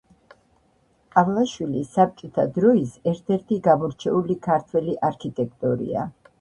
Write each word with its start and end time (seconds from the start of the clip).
ყავლაშვილი 1.15 1.83
საბჭოთა 1.97 2.47
დროის 2.57 2.97
ერთ-ერთი 3.13 3.61
გამორჩეული 3.71 4.41
ქართველი 4.51 5.01
არქიტექტორია. 5.13 6.11